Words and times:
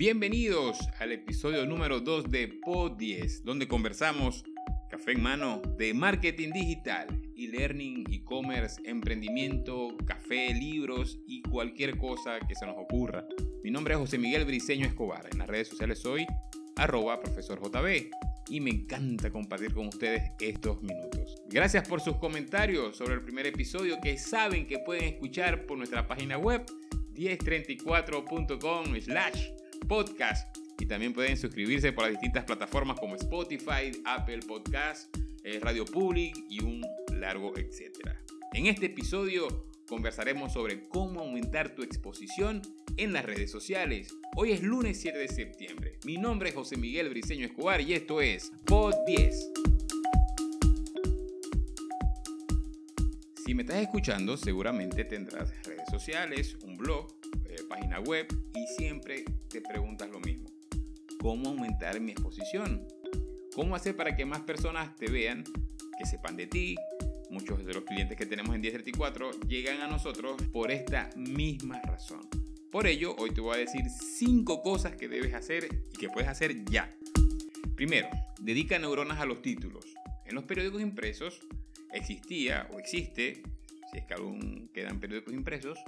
Bienvenidos 0.00 0.78
al 0.98 1.12
episodio 1.12 1.66
número 1.66 2.00
2 2.00 2.30
de 2.30 2.48
Pod 2.48 2.92
10, 2.96 3.44
donde 3.44 3.68
conversamos 3.68 4.46
café 4.88 5.12
en 5.12 5.22
mano 5.22 5.60
de 5.76 5.92
marketing 5.92 6.52
digital, 6.52 7.06
e-learning, 7.36 8.06
e-commerce, 8.10 8.80
emprendimiento, 8.86 9.94
café, 10.06 10.54
libros 10.54 11.20
y 11.26 11.42
cualquier 11.42 11.98
cosa 11.98 12.40
que 12.40 12.54
se 12.54 12.64
nos 12.64 12.76
ocurra. 12.78 13.26
Mi 13.62 13.70
nombre 13.70 13.92
es 13.92 14.00
José 14.00 14.16
Miguel 14.16 14.46
Briceño 14.46 14.86
Escobar. 14.86 15.28
En 15.30 15.36
las 15.36 15.48
redes 15.48 15.68
sociales 15.68 15.98
soy 15.98 16.26
arroba 16.76 17.20
profesor 17.20 17.60
JB 17.60 18.10
y 18.48 18.60
me 18.62 18.70
encanta 18.70 19.30
compartir 19.30 19.74
con 19.74 19.88
ustedes 19.88 20.32
estos 20.40 20.80
minutos. 20.82 21.42
Gracias 21.50 21.86
por 21.86 22.00
sus 22.00 22.16
comentarios 22.16 22.96
sobre 22.96 23.16
el 23.16 23.20
primer 23.20 23.46
episodio 23.46 23.98
que 24.02 24.16
saben 24.16 24.66
que 24.66 24.78
pueden 24.78 25.04
escuchar 25.04 25.66
por 25.66 25.76
nuestra 25.76 26.08
página 26.08 26.38
web 26.38 26.64
1034.com 27.12 28.98
slash 28.98 29.60
podcast 29.90 30.56
y 30.78 30.86
también 30.86 31.12
pueden 31.12 31.36
suscribirse 31.36 31.92
por 31.92 32.04
las 32.04 32.12
distintas 32.12 32.44
plataformas 32.44 33.00
como 33.00 33.16
Spotify, 33.16 33.90
Apple 34.04 34.38
Podcast, 34.46 35.12
eh, 35.42 35.58
Radio 35.60 35.84
Public 35.84 36.32
y 36.48 36.62
un 36.62 36.86
largo 37.12 37.52
etcétera. 37.56 38.22
En 38.52 38.66
este 38.66 38.86
episodio 38.86 39.66
conversaremos 39.88 40.52
sobre 40.52 40.86
cómo 40.88 41.18
aumentar 41.18 41.74
tu 41.74 41.82
exposición 41.82 42.62
en 42.98 43.12
las 43.12 43.24
redes 43.24 43.50
sociales. 43.50 44.14
Hoy 44.36 44.52
es 44.52 44.62
lunes 44.62 45.00
7 45.00 45.18
de 45.18 45.26
septiembre. 45.26 45.98
Mi 46.04 46.18
nombre 46.18 46.50
es 46.50 46.54
José 46.54 46.76
Miguel 46.76 47.08
Briceño 47.08 47.44
Escobar 47.44 47.80
y 47.80 47.94
esto 47.94 48.20
es 48.20 48.52
Pod 48.66 48.94
10. 49.08 49.50
Si 53.44 53.54
me 53.54 53.62
estás 53.62 53.78
escuchando, 53.78 54.36
seguramente 54.36 55.04
tendrás 55.04 55.52
redes 55.64 55.90
sociales, 55.90 56.56
un 56.62 56.76
blog, 56.76 57.19
eh, 57.48 57.62
página 57.68 58.00
web 58.00 58.26
y 58.54 58.66
siempre 58.78 59.24
te 59.48 59.60
preguntas 59.60 60.08
lo 60.10 60.20
mismo 60.20 60.50
cómo 61.20 61.50
aumentar 61.50 62.00
mi 62.00 62.12
exposición. 62.12 62.86
¿Cómo 63.54 63.76
hacer 63.76 63.96
para 63.96 64.16
que 64.16 64.24
más 64.24 64.40
personas 64.40 64.96
te 64.96 65.10
vean, 65.10 65.44
que 65.98 66.06
sepan 66.06 66.36
de 66.36 66.46
ti? 66.46 66.76
Muchos 67.30 67.64
de 67.64 67.74
los 67.74 67.84
clientes 67.84 68.16
que 68.16 68.26
tenemos 68.26 68.54
en 68.54 68.60
1034 68.60 69.30
llegan 69.46 69.80
a 69.82 69.86
nosotros 69.86 70.42
por 70.52 70.70
esta 70.70 71.10
misma 71.16 71.80
razón. 71.82 72.28
Por 72.72 72.86
ello, 72.86 73.14
hoy 73.18 73.32
te 73.32 73.40
voy 73.40 73.56
a 73.56 73.58
decir 73.58 73.82
5 73.88 74.62
cosas 74.62 74.96
que 74.96 75.08
debes 75.08 75.34
hacer 75.34 75.68
y 75.92 75.98
que 75.98 76.08
puedes 76.08 76.28
hacer 76.28 76.64
ya. 76.64 76.90
Primero, 77.74 78.08
dedica 78.40 78.78
neuronas 78.78 79.20
a 79.20 79.26
los 79.26 79.42
títulos. 79.42 79.84
En 80.24 80.34
los 80.34 80.44
periódicos 80.44 80.80
impresos 80.80 81.40
existía 81.92 82.68
o 82.72 82.78
existe, 82.78 83.42
si 83.90 83.98
es 83.98 84.04
que 84.04 84.14
aún 84.14 84.70
quedan 84.72 85.00
periódicos 85.00 85.34
impresos, 85.34 85.78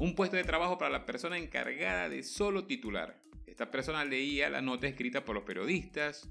un 0.00 0.14
puesto 0.14 0.38
de 0.38 0.44
trabajo 0.44 0.78
para 0.78 0.90
la 0.90 1.04
persona 1.04 1.36
encargada 1.36 2.08
de 2.08 2.22
solo 2.22 2.64
titular. 2.64 3.22
Esta 3.46 3.70
persona 3.70 4.02
leía 4.02 4.48
la 4.48 4.62
nota 4.62 4.88
escrita 4.88 5.26
por 5.26 5.34
los 5.34 5.44
periodistas 5.44 6.26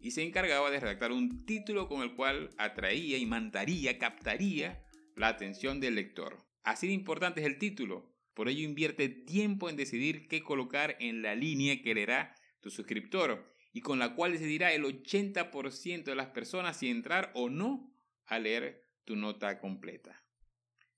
y 0.00 0.10
se 0.10 0.24
encargaba 0.24 0.68
de 0.72 0.80
redactar 0.80 1.12
un 1.12 1.46
título 1.46 1.86
con 1.86 2.02
el 2.02 2.16
cual 2.16 2.50
atraía 2.58 3.16
y 3.16 3.24
mandaría, 3.24 3.98
captaría 3.98 4.84
la 5.14 5.28
atención 5.28 5.78
del 5.78 5.94
lector. 5.94 6.44
Así 6.64 6.88
de 6.88 6.92
importante 6.92 7.40
es 7.40 7.46
el 7.46 7.58
título. 7.58 8.12
Por 8.34 8.48
ello 8.48 8.64
invierte 8.64 9.08
tiempo 9.08 9.70
en 9.70 9.76
decidir 9.76 10.26
qué 10.26 10.42
colocar 10.42 10.96
en 10.98 11.22
la 11.22 11.36
línea 11.36 11.80
que 11.82 11.94
leerá 11.94 12.34
tu 12.60 12.70
suscriptor 12.70 13.54
y 13.72 13.80
con 13.80 14.00
la 14.00 14.16
cual 14.16 14.32
decidirá 14.32 14.72
el 14.72 14.82
80% 14.82 16.02
de 16.02 16.16
las 16.16 16.30
personas 16.30 16.78
si 16.78 16.90
entrar 16.90 17.30
o 17.34 17.48
no 17.48 17.94
a 18.26 18.40
leer 18.40 18.88
tu 19.04 19.14
nota 19.14 19.60
completa. 19.60 20.24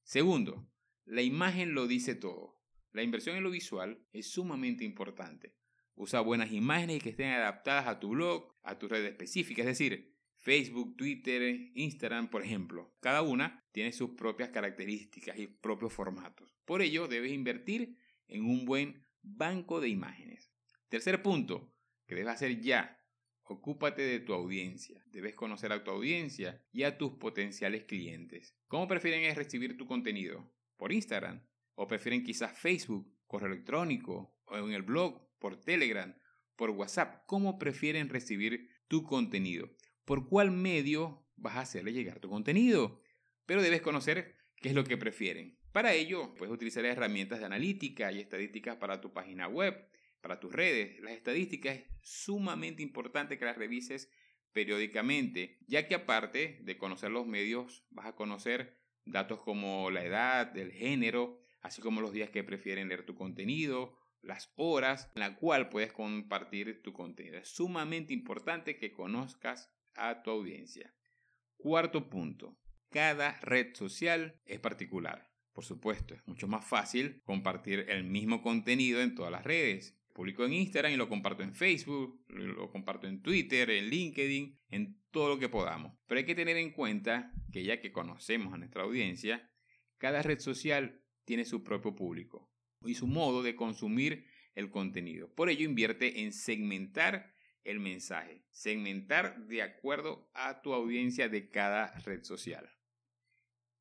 Segundo, 0.02 0.66
la 1.06 1.22
imagen 1.22 1.72
lo 1.72 1.86
dice 1.86 2.16
todo. 2.16 2.60
La 2.92 3.02
inversión 3.02 3.36
en 3.36 3.44
lo 3.44 3.50
visual 3.50 4.04
es 4.12 4.28
sumamente 4.28 4.84
importante. 4.84 5.54
Usa 5.94 6.20
buenas 6.20 6.50
imágenes 6.50 7.00
que 7.00 7.10
estén 7.10 7.30
adaptadas 7.30 7.86
a 7.86 8.00
tu 8.00 8.10
blog, 8.10 8.52
a 8.64 8.76
tu 8.78 8.88
red 8.88 9.04
específica, 9.04 9.62
es 9.62 9.68
decir, 9.68 10.16
Facebook, 10.34 10.96
Twitter, 10.96 11.70
Instagram, 11.74 12.28
por 12.28 12.42
ejemplo. 12.42 12.96
Cada 13.00 13.22
una 13.22 13.64
tiene 13.70 13.92
sus 13.92 14.10
propias 14.10 14.50
características 14.50 15.38
y 15.38 15.46
propios 15.46 15.92
formatos. 15.92 16.58
Por 16.64 16.82
ello, 16.82 17.06
debes 17.06 17.32
invertir 17.32 17.96
en 18.26 18.44
un 18.44 18.64
buen 18.64 19.06
banco 19.22 19.80
de 19.80 19.88
imágenes. 19.88 20.50
Tercer 20.88 21.22
punto, 21.22 21.72
que 22.06 22.16
debes 22.16 22.34
hacer 22.34 22.60
ya. 22.60 23.00
Ocúpate 23.44 24.02
de 24.02 24.18
tu 24.18 24.32
audiencia. 24.32 25.04
Debes 25.12 25.36
conocer 25.36 25.70
a 25.70 25.84
tu 25.84 25.92
audiencia 25.92 26.64
y 26.72 26.82
a 26.82 26.98
tus 26.98 27.12
potenciales 27.12 27.84
clientes. 27.84 28.56
¿Cómo 28.66 28.88
prefieren 28.88 29.34
recibir 29.36 29.76
tu 29.76 29.86
contenido? 29.86 30.52
¿Por 30.76 30.92
Instagram? 30.92 31.46
¿O 31.74 31.86
prefieren 31.86 32.22
quizás 32.24 32.58
Facebook, 32.58 33.12
correo 33.26 33.52
electrónico 33.52 34.36
o 34.46 34.56
en 34.56 34.72
el 34.72 34.82
blog 34.82 35.26
por 35.38 35.60
Telegram, 35.60 36.14
por 36.56 36.70
WhatsApp, 36.70 37.24
cómo 37.26 37.58
prefieren 37.58 38.08
recibir 38.08 38.70
tu 38.88 39.02
contenido, 39.02 39.70
por 40.04 40.28
cuál 40.28 40.50
medio 40.50 41.26
vas 41.36 41.56
a 41.56 41.60
hacerle 41.60 41.92
llegar 41.92 42.20
tu 42.20 42.28
contenido. 42.28 43.00
Pero 43.44 43.62
debes 43.62 43.82
conocer 43.82 44.36
qué 44.56 44.70
es 44.70 44.74
lo 44.74 44.84
que 44.84 44.96
prefieren. 44.96 45.58
Para 45.72 45.92
ello, 45.92 46.34
puedes 46.34 46.54
utilizar 46.54 46.84
herramientas 46.84 47.40
de 47.40 47.46
analítica 47.46 48.10
y 48.10 48.20
estadísticas 48.20 48.76
para 48.76 49.00
tu 49.00 49.12
página 49.12 49.46
web, 49.46 49.88
para 50.22 50.40
tus 50.40 50.52
redes. 50.52 50.98
Las 51.00 51.12
estadísticas 51.12 51.76
es 51.76 51.84
sumamente 52.00 52.82
importante 52.82 53.38
que 53.38 53.44
las 53.44 53.58
revises 53.58 54.10
periódicamente, 54.52 55.58
ya 55.66 55.86
que 55.86 55.94
aparte 55.94 56.60
de 56.62 56.78
conocer 56.78 57.10
los 57.10 57.26
medios, 57.26 57.84
vas 57.90 58.06
a 58.06 58.14
conocer 58.14 58.74
datos 59.06 59.40
como 59.40 59.90
la 59.90 60.04
edad, 60.04 60.56
el 60.56 60.72
género, 60.72 61.40
así 61.62 61.80
como 61.80 62.00
los 62.00 62.12
días 62.12 62.30
que 62.30 62.44
prefieren 62.44 62.88
leer 62.88 63.06
tu 63.06 63.14
contenido 63.14 63.96
las 64.26 64.52
horas 64.56 65.10
en 65.14 65.20
la 65.20 65.36
cual 65.36 65.68
puedes 65.68 65.92
compartir 65.92 66.82
tu 66.82 66.92
contenido. 66.92 67.38
Es 67.38 67.48
sumamente 67.48 68.12
importante 68.12 68.76
que 68.76 68.92
conozcas 68.92 69.72
a 69.94 70.22
tu 70.22 70.30
audiencia. 70.30 70.94
Cuarto 71.56 72.10
punto. 72.10 72.58
Cada 72.90 73.38
red 73.40 73.74
social 73.74 74.40
es 74.44 74.60
particular. 74.60 75.30
Por 75.52 75.64
supuesto, 75.64 76.14
es 76.14 76.26
mucho 76.26 76.48
más 76.48 76.66
fácil 76.66 77.22
compartir 77.24 77.86
el 77.88 78.04
mismo 78.04 78.42
contenido 78.42 79.00
en 79.00 79.14
todas 79.14 79.32
las 79.32 79.44
redes. 79.44 79.98
Publico 80.12 80.44
en 80.44 80.52
Instagram 80.52 80.92
y 80.92 80.96
lo 80.96 81.08
comparto 81.08 81.42
en 81.42 81.54
Facebook, 81.54 82.24
lo 82.28 82.70
comparto 82.70 83.06
en 83.06 83.22
Twitter, 83.22 83.70
en 83.70 83.88
LinkedIn, 83.88 84.58
en 84.70 85.00
todo 85.16 85.30
lo 85.30 85.38
que 85.38 85.48
podamos. 85.48 85.94
Pero 86.06 86.18
hay 86.18 86.26
que 86.26 86.34
tener 86.34 86.58
en 86.58 86.72
cuenta 86.72 87.32
que 87.50 87.64
ya 87.64 87.80
que 87.80 87.90
conocemos 87.90 88.52
a 88.52 88.58
nuestra 88.58 88.82
audiencia, 88.82 89.50
cada 89.96 90.20
red 90.20 90.38
social 90.40 91.02
tiene 91.24 91.46
su 91.46 91.64
propio 91.64 91.94
público 91.94 92.52
y 92.82 92.96
su 92.96 93.06
modo 93.06 93.42
de 93.42 93.56
consumir 93.56 94.26
el 94.54 94.68
contenido. 94.68 95.32
Por 95.34 95.48
ello 95.48 95.64
invierte 95.64 96.20
en 96.20 96.34
segmentar 96.34 97.34
el 97.64 97.80
mensaje, 97.80 98.44
segmentar 98.50 99.46
de 99.46 99.62
acuerdo 99.62 100.30
a 100.34 100.60
tu 100.60 100.74
audiencia 100.74 101.30
de 101.30 101.48
cada 101.48 101.98
red 102.00 102.22
social. 102.22 102.68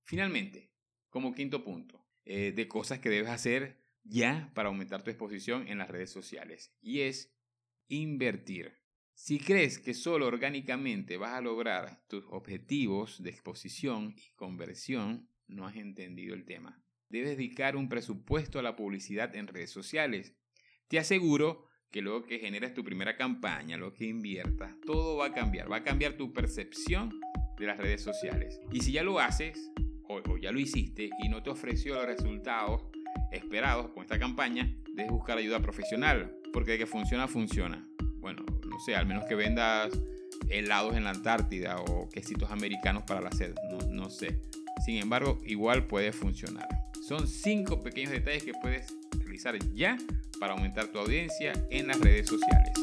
Finalmente, 0.06 0.72
como 1.09 1.34
quinto 1.34 1.66
punto, 1.66 2.07
eh, 2.24 2.53
de 2.56 2.69
cosas 2.69 3.00
que 3.00 3.09
debes 3.09 3.29
hacer 3.29 3.84
ya 4.03 4.53
para 4.56 4.69
aumentar 4.69 5.03
tu 5.03 5.12
exposición 5.12 5.68
en 5.68 5.79
las 5.79 5.90
redes 5.90 6.12
sociales, 6.12 6.74
y 6.79 7.01
es 7.01 7.35
invertir. 7.90 8.84
Si 9.16 9.40
crees 9.40 9.80
que 9.80 9.94
solo 9.94 10.28
orgánicamente 10.28 11.18
vas 11.18 11.34
a 11.34 11.42
lograr 11.42 12.06
tus 12.08 12.24
objetivos 12.30 13.24
de 13.24 13.31
exposición 13.31 14.14
y 14.18 14.36
conversión, 14.36 15.28
no 15.48 15.66
has 15.66 15.76
entendido 15.76 16.36
el 16.36 16.46
tema 16.46 16.86
debes 17.09 17.38
dedicar 17.38 17.75
un 17.75 17.90
presupuesto 17.90 18.59
a 18.59 18.64
la 18.64 18.75
publicidad 18.75 19.36
en 19.36 19.48
redes 19.48 19.72
sociales. 19.72 20.36
Te 20.88 21.00
aseguro 21.00 21.66
que 21.92 22.02
luego 22.02 22.24
que 22.24 22.40
generes 22.40 22.74
tu 22.74 22.84
primera 22.84 23.16
campaña, 23.16 23.78
lo 23.78 23.94
que 23.94 24.06
inviertas, 24.06 24.75
todo 24.86 25.18
va 25.18 25.28
a 25.28 25.34
cambiar, 25.34 25.72
va 25.72 25.78
a 25.78 25.84
cambiar 25.84 26.18
tu 26.18 26.34
percepción 26.34 27.20
de 27.58 27.68
las 27.68 27.78
redes 27.78 28.02
sociales. 28.02 28.59
Y 28.72 28.81
si 28.81 28.92
ya 28.92 29.04
lo 29.04 29.20
haces, 29.20 29.72
o, 30.08 30.38
ya 30.38 30.52
lo 30.52 30.59
hiciste 30.59 31.09
y 31.24 31.30
no 31.30 31.42
te 31.42 31.50
ofreció 31.50 31.96
los 31.96 32.06
resultados 32.06 32.84
esperados 33.31 33.92
con 33.92 34.04
esta 34.04 34.20
campaña, 34.20 34.70
debes 34.94 35.12
buscar 35.12 35.38
ayuda 35.38 35.62
profesional, 35.62 36.36
porque 36.51 36.72
de 36.72 36.80
que 36.80 36.86
funciona, 36.86 37.28
funciona. 37.28 37.88
Bueno, 38.18 38.44
no 38.75 38.81
sé, 38.81 38.94
al 38.94 39.06
menos 39.06 39.24
que 39.24 39.36
vendas 39.36 39.98
helados 40.50 40.98
en 40.98 41.06
la 41.06 41.12
Antártida 41.12 41.80
o 41.80 42.10
quesitos 42.10 42.51
americanos 42.51 43.04
para 43.07 43.22
la 43.22 43.31
sed, 43.31 43.56
no, 43.72 43.77
no 43.88 44.10
sé. 44.10 44.42
Sin 44.86 44.98
embargo, 44.98 45.42
igual 45.45 45.88
puede 45.88 46.12
funcionar. 46.12 46.68
Son 47.07 47.25
cinco 47.25 47.81
pequeños 47.81 48.12
detalles 48.12 48.44
que 48.44 48.51
puedes 48.54 48.94
realizar 49.18 49.57
ya 49.74 49.98
para 50.42 50.56
aumentar 50.56 50.88
tu 50.88 51.00
audiencia 51.00 51.54
en 51.69 51.88
las 51.88 52.01
redes 52.01 52.27
sociales. 52.27 52.74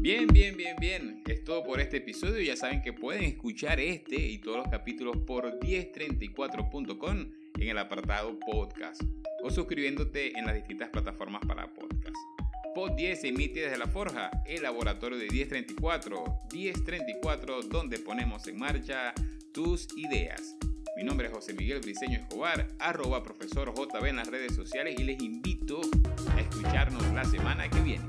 Bien, 0.00 0.26
bien, 0.26 0.54
bien, 0.54 0.76
bien. 0.78 1.22
Es 1.26 1.44
todo 1.44 1.64
por 1.64 1.80
este 1.80 1.96
episodio. 1.96 2.42
Ya 2.42 2.54
saben 2.54 2.82
que 2.82 2.92
pueden 2.92 3.24
escuchar 3.24 3.80
este 3.80 4.16
y 4.16 4.36
todos 4.36 4.58
los 4.58 4.68
capítulos 4.68 5.16
por 5.26 5.58
1034.com 5.60 7.30
en 7.60 7.68
el 7.68 7.78
apartado 7.78 8.38
podcast 8.40 9.00
o 9.42 9.48
suscribiéndote 9.48 10.38
en 10.38 10.44
las 10.44 10.54
distintas 10.54 10.90
plataformas 10.90 11.40
para 11.46 11.72
podcast. 11.72 12.16
Pod 12.78 12.92
10 12.92 13.20
se 13.20 13.28
emite 13.30 13.62
desde 13.62 13.76
La 13.76 13.88
Forja, 13.88 14.30
el 14.46 14.62
laboratorio 14.62 15.18
de 15.18 15.28
1034. 15.28 16.24
1034 16.52 17.62
donde 17.62 17.98
ponemos 17.98 18.46
en 18.46 18.56
marcha 18.56 19.12
tus 19.52 19.88
ideas. 19.96 20.54
Mi 20.96 21.02
nombre 21.02 21.26
es 21.26 21.32
José 21.32 21.54
Miguel 21.54 21.80
Briceño 21.80 22.20
Escobar, 22.20 22.68
arroba 22.78 23.24
profesor 23.24 23.74
JB 23.74 24.06
en 24.06 24.16
las 24.16 24.28
redes 24.28 24.54
sociales 24.54 24.94
y 24.96 25.02
les 25.02 25.20
invito 25.20 25.48
invito 25.68 25.80
a 26.36 26.40
escucharnos 26.40 27.02
la 27.12 27.24
semana 27.24 27.68
que 27.68 27.80
viene. 27.80 28.04